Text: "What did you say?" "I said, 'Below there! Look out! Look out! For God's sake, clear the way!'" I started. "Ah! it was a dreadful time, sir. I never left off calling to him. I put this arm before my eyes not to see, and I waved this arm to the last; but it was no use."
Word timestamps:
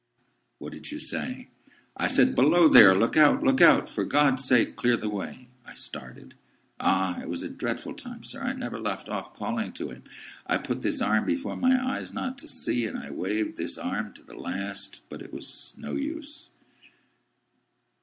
"What 0.57 0.73
did 0.73 0.91
you 0.91 0.97
say?" 0.97 1.49
"I 1.95 2.07
said, 2.07 2.33
'Below 2.33 2.67
there! 2.67 2.95
Look 2.95 3.15
out! 3.15 3.43
Look 3.43 3.61
out! 3.61 3.87
For 3.87 4.03
God's 4.03 4.43
sake, 4.43 4.75
clear 4.75 4.97
the 4.97 5.09
way!'" 5.11 5.49
I 5.63 5.75
started. 5.75 6.33
"Ah! 6.79 7.21
it 7.21 7.29
was 7.29 7.43
a 7.43 7.49
dreadful 7.51 7.93
time, 7.93 8.23
sir. 8.23 8.41
I 8.41 8.53
never 8.53 8.79
left 8.79 9.09
off 9.09 9.35
calling 9.35 9.73
to 9.73 9.89
him. 9.89 10.03
I 10.47 10.57
put 10.57 10.81
this 10.81 11.03
arm 11.03 11.23
before 11.27 11.55
my 11.55 11.77
eyes 11.85 12.15
not 12.15 12.39
to 12.39 12.47
see, 12.47 12.87
and 12.87 12.97
I 12.97 13.11
waved 13.11 13.57
this 13.57 13.77
arm 13.77 14.11
to 14.13 14.23
the 14.23 14.33
last; 14.33 15.01
but 15.07 15.21
it 15.21 15.31
was 15.31 15.75
no 15.77 15.91
use." 15.93 16.49